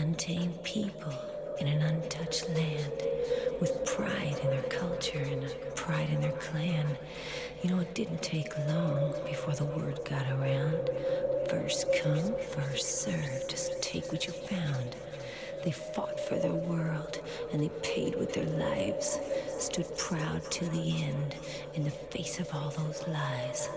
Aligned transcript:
untamed 0.00 0.62
people 0.62 1.12
in 1.60 1.66
an 1.68 1.82
untouched 1.82 2.48
land 2.48 3.02
with 3.60 3.84
pride 3.84 4.38
in 4.42 4.48
their 4.48 4.62
culture 4.62 5.18
and 5.18 5.54
pride 5.74 6.08
in 6.08 6.22
their 6.22 6.32
clan. 6.32 6.86
You 7.62 7.70
know, 7.70 7.80
it 7.80 7.94
didn't 7.94 8.22
take 8.22 8.56
long 8.66 9.12
before 9.26 9.54
the 9.54 9.66
word 9.66 10.00
got 10.08 10.26
around. 10.30 10.88
First 11.50 11.86
come, 12.02 12.34
first 12.48 13.02
served. 13.02 13.50
Just 13.50 13.82
take 13.82 14.10
what 14.10 14.26
you 14.26 14.32
found. 14.32 14.96
They 15.64 15.70
fought 15.72 16.18
for 16.18 16.36
their 16.36 16.54
world 16.54 17.20
and 17.52 17.62
they 17.62 17.68
paid 17.82 18.16
with 18.16 18.32
their 18.32 18.46
lives. 18.46 19.18
Stood 19.58 19.98
proud 19.98 20.42
till 20.50 20.68
the 20.68 21.02
end 21.02 21.36
in 21.74 21.84
the 21.84 21.90
face 21.90 22.40
of 22.40 22.48
all 22.54 22.70
those 22.70 23.06
lies. 23.06 23.68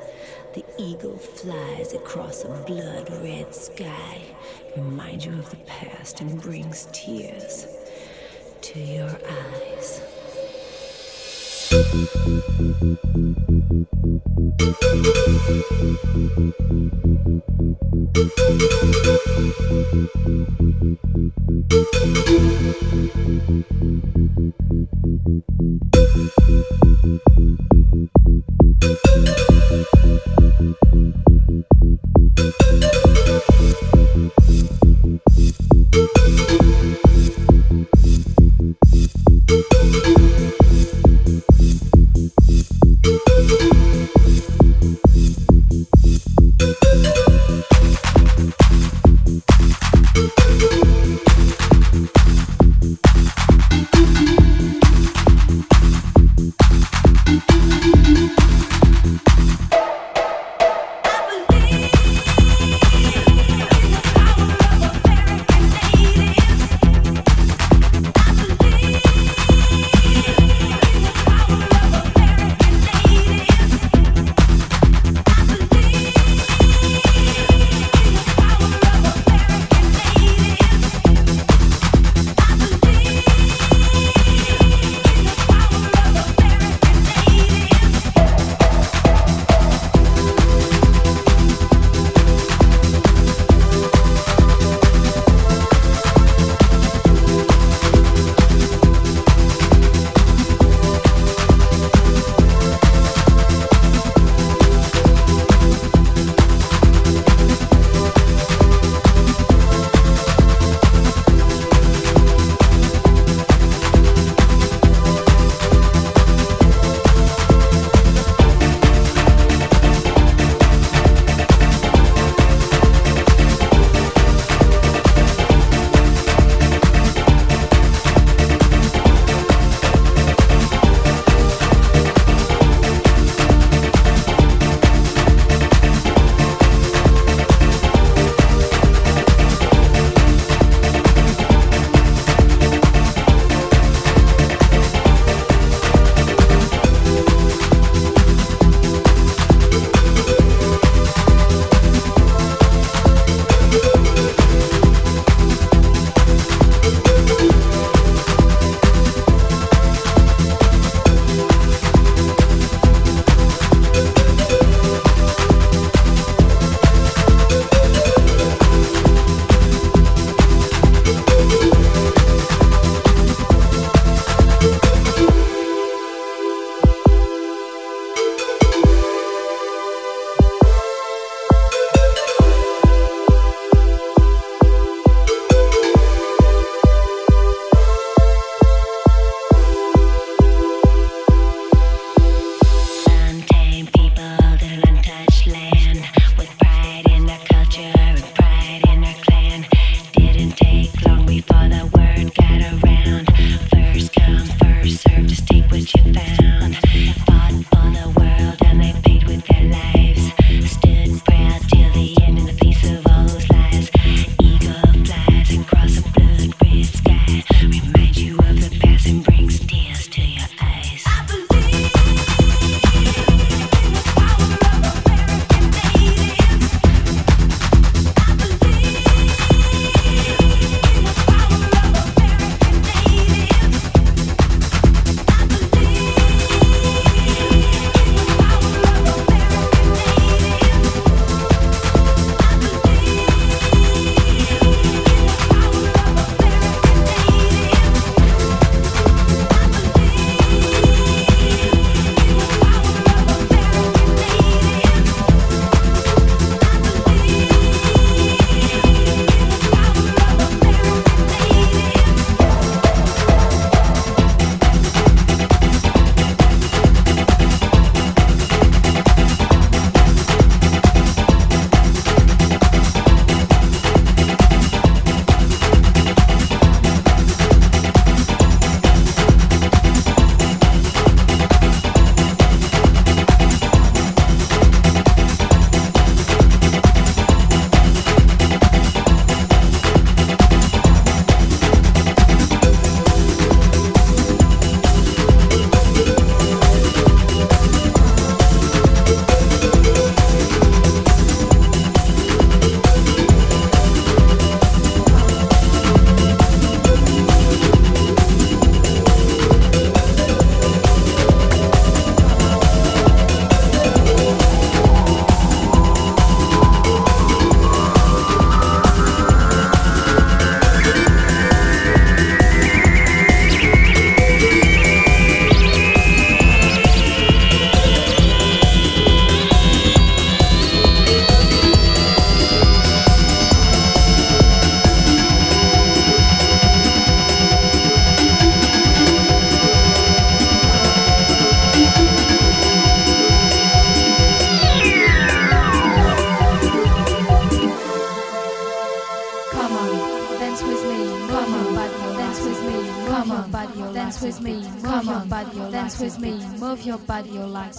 The 0.53 0.63
eagle 0.77 1.17
flies 1.17 1.93
across 1.93 2.43
a 2.43 2.49
blood 2.67 3.09
red 3.23 3.53
sky, 3.53 4.21
reminds 4.75 5.25
you 5.25 5.33
of 5.33 5.49
the 5.49 5.57
past, 5.57 6.21
and 6.21 6.41
brings 6.41 6.87
tears 6.91 7.67
to 8.61 8.79
your 8.79 9.17
eyes. 9.29 10.01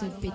Your 0.04 0.33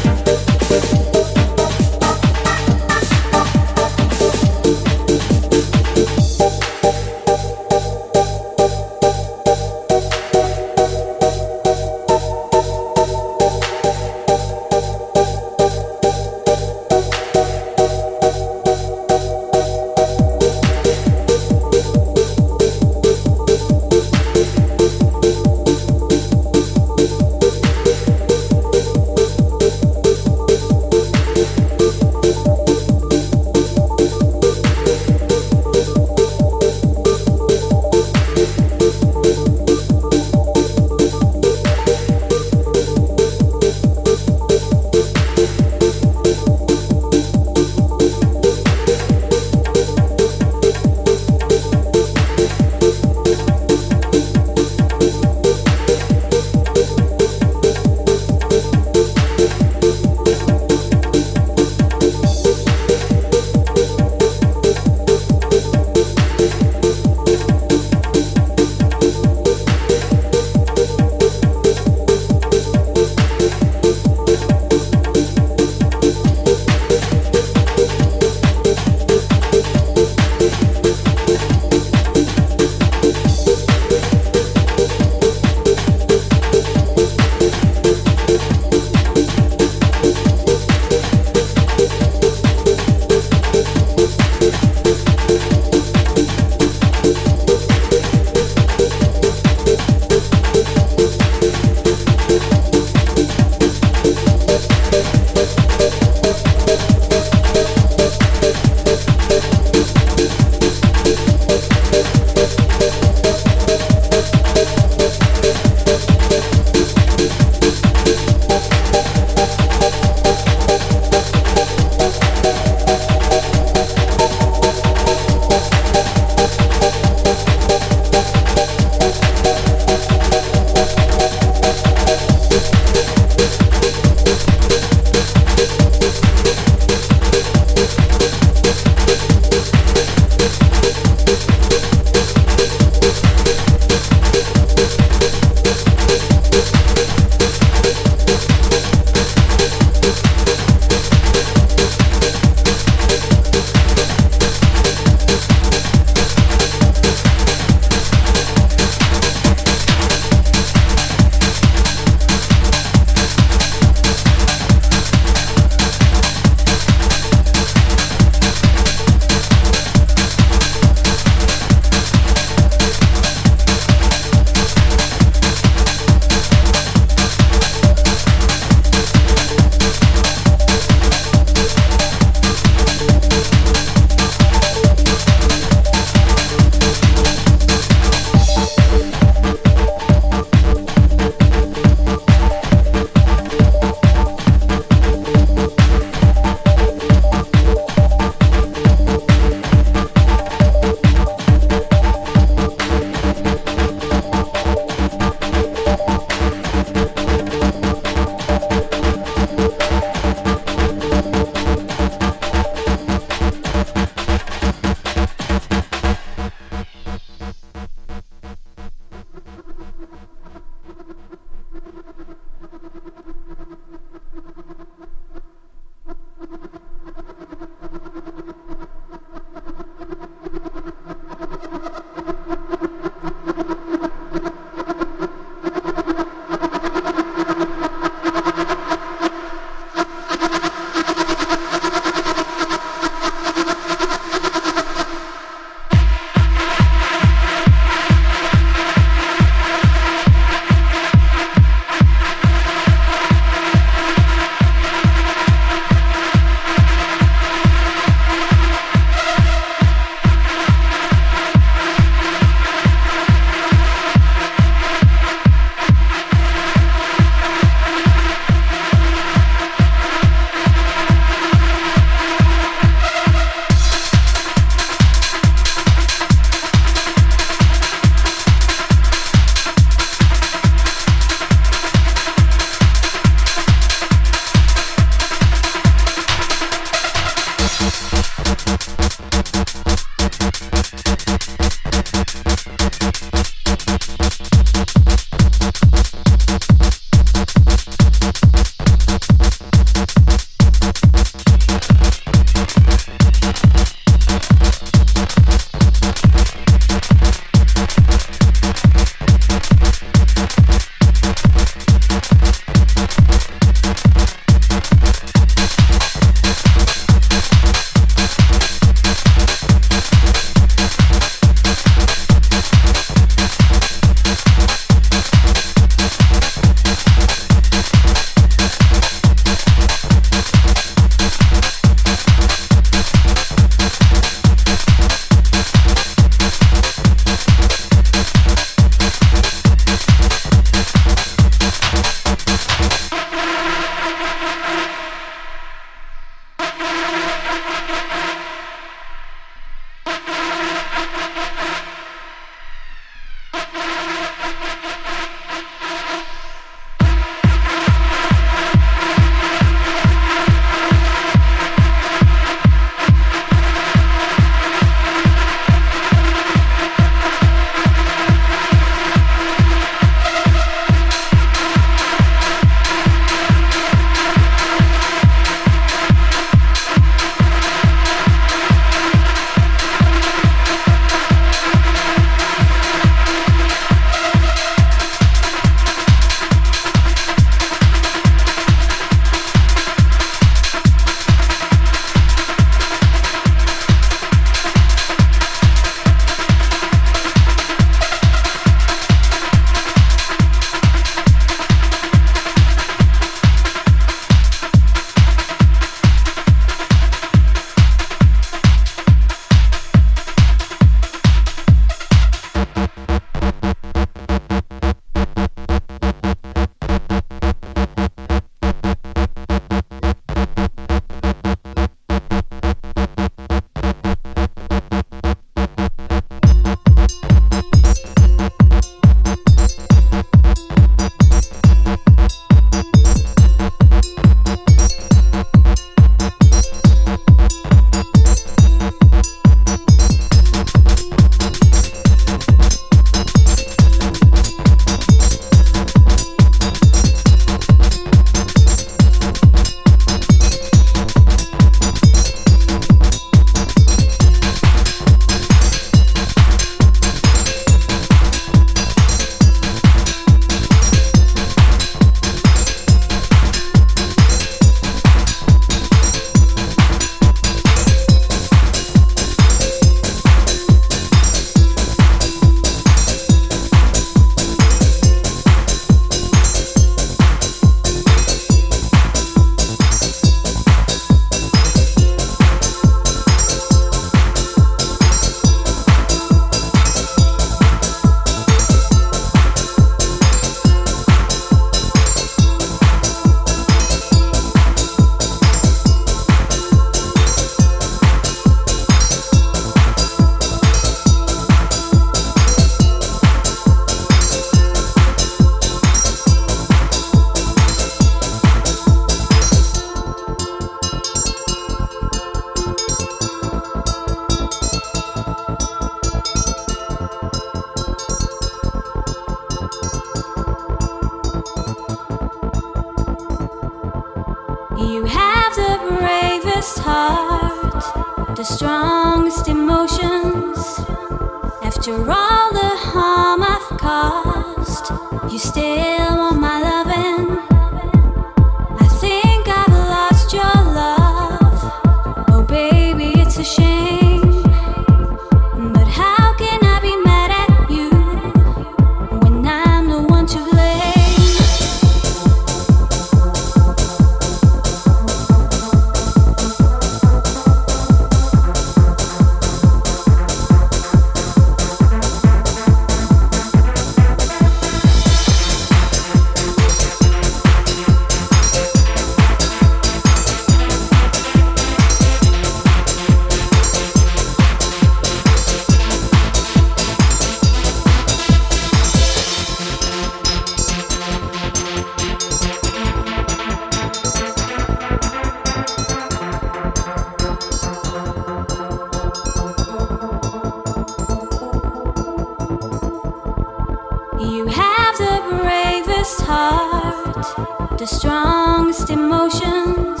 the 597.78 597.86
strongest 597.86 598.90
emotions. 598.90 600.00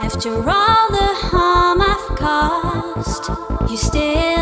After 0.00 0.30
all 0.30 0.90
the 0.90 1.10
harm 1.30 1.80
I've 1.80 2.18
caused, 2.18 3.70
you 3.70 3.76
still. 3.76 4.33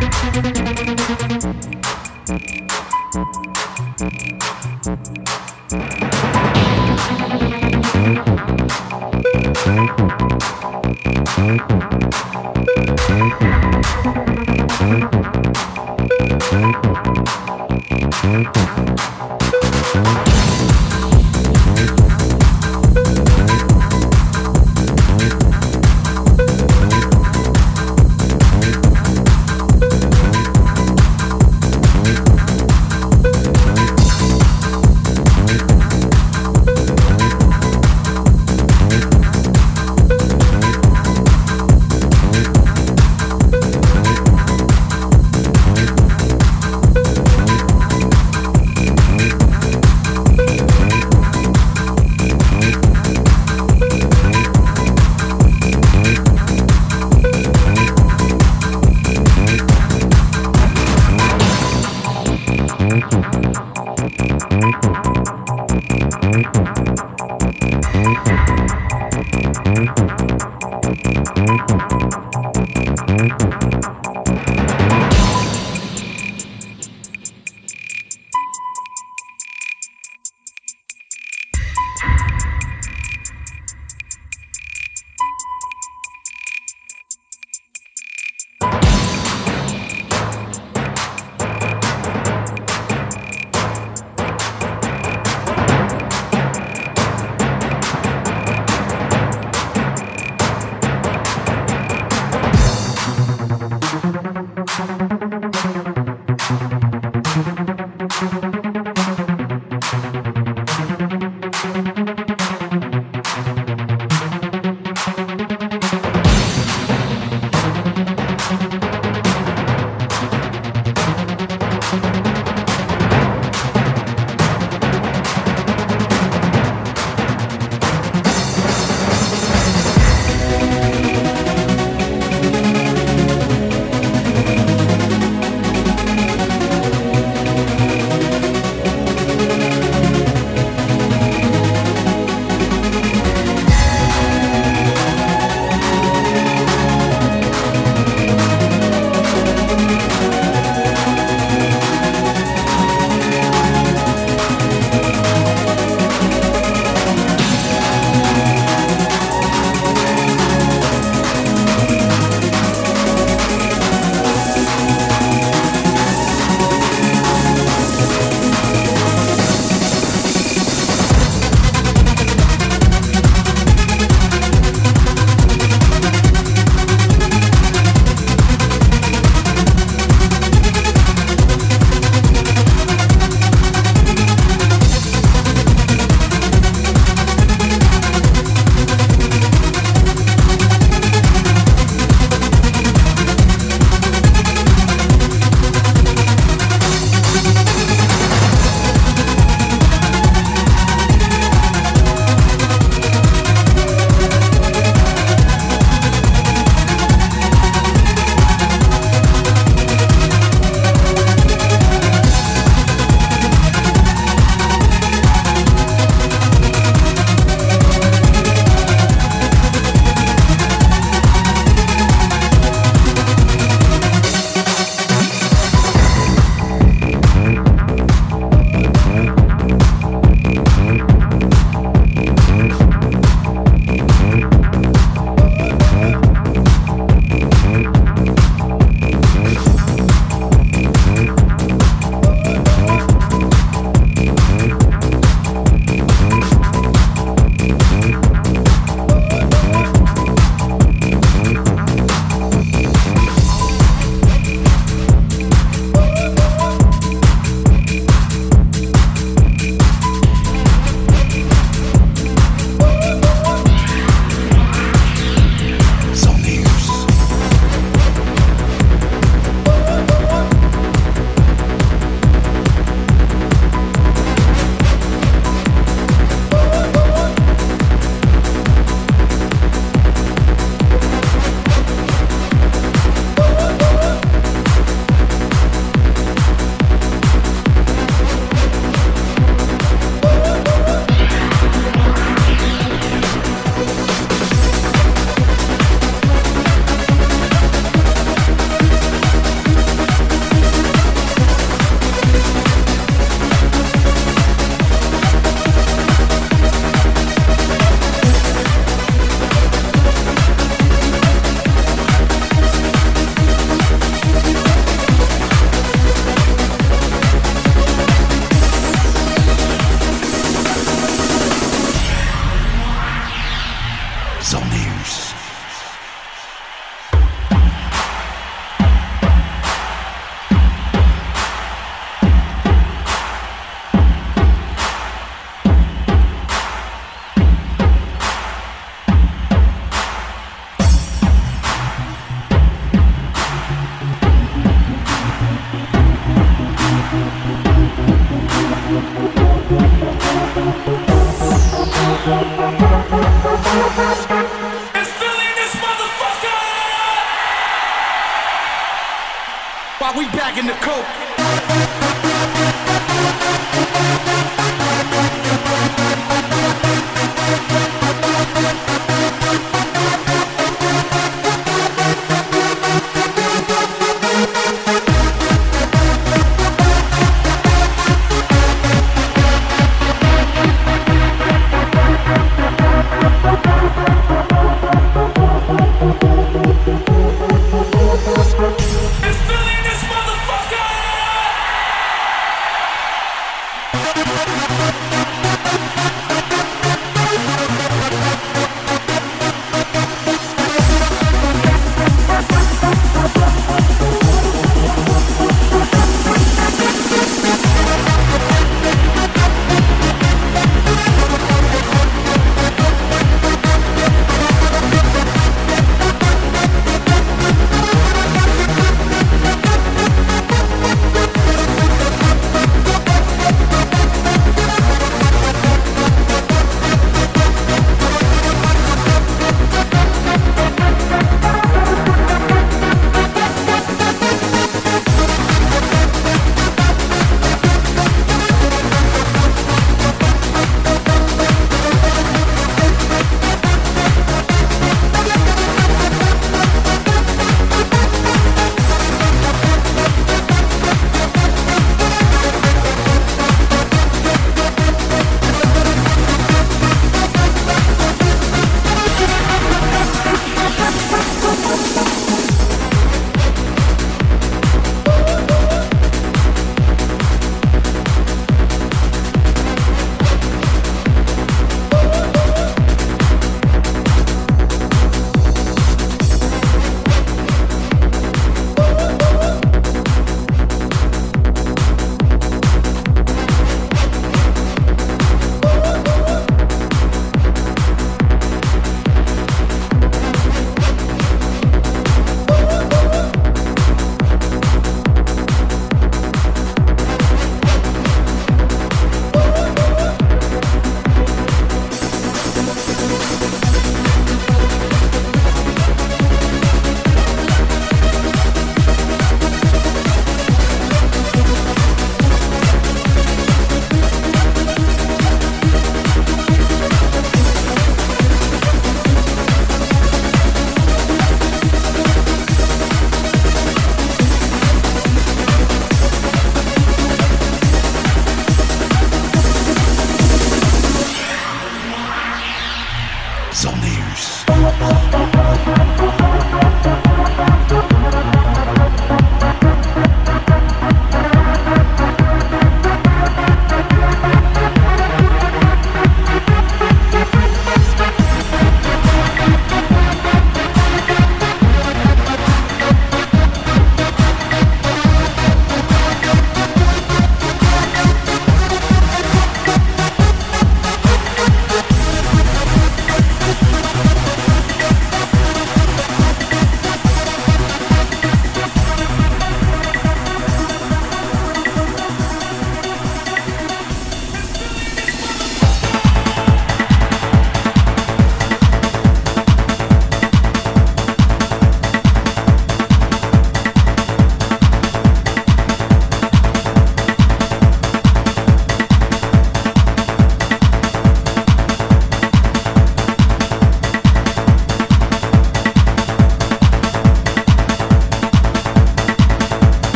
Thank 0.00 0.14
you. 3.56 3.67